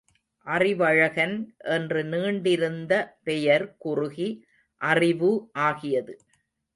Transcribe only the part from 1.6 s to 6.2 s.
என்று நீண்டிருந்த பெயர் குறுகி அறிவு ஆகியது.